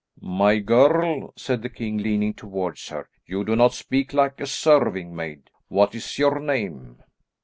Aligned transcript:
"My 0.23 0.57
girl," 0.57 1.31
said 1.37 1.61
the 1.61 1.69
king 1.69 1.99
leaning 1.99 2.33
towards 2.33 2.89
her, 2.89 3.07
"you 3.27 3.43
do 3.43 3.55
not 3.55 3.73
speak 3.75 4.13
like 4.13 4.41
a 4.41 4.47
serving 4.47 5.15
maid. 5.15 5.51
What 5.67 5.93
is 5.93 6.17
your 6.17 6.39
name?" 6.39 7.03